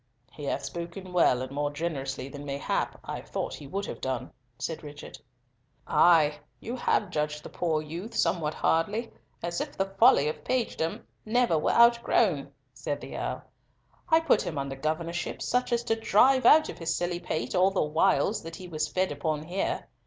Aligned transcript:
"He 0.31 0.45
hath 0.45 0.65
spoken 0.65 1.13
well 1.13 1.43
and 1.43 1.51
more 1.51 1.69
generously 1.69 2.27
than, 2.27 2.43
mayhap, 2.43 2.99
I 3.03 3.21
thought 3.21 3.53
he 3.53 3.67
would 3.67 3.85
have 3.85 4.01
done," 4.01 4.31
said 4.57 4.81
Richard. 4.81 5.19
"Ay; 5.85 6.39
you 6.59 6.75
have 6.75 7.11
judged 7.11 7.43
the 7.43 7.49
poor 7.51 7.83
youth 7.83 8.15
somewhat 8.15 8.55
hardly, 8.55 9.13
as 9.43 9.61
if 9.61 9.77
the 9.77 9.85
folly 9.85 10.27
of 10.27 10.43
pagedom 10.43 11.05
never 11.23 11.55
were 11.55 11.69
outgrown," 11.69 12.51
said 12.73 12.99
the 12.99 13.15
Earl. 13.15 13.43
"I 14.09 14.21
put 14.21 14.41
him 14.41 14.57
under 14.57 14.75
governorship 14.75 15.39
such 15.39 15.71
as 15.71 15.83
to 15.83 15.95
drive 15.95 16.47
out 16.47 16.67
of 16.67 16.79
his 16.79 16.97
silly 16.97 17.19
pate 17.19 17.53
all 17.53 17.69
the 17.69 17.83
wiles 17.83 18.41
that 18.41 18.55
he 18.55 18.67
was 18.67 18.87
fed 18.87 19.11
upon 19.11 19.43
here. 19.43 19.87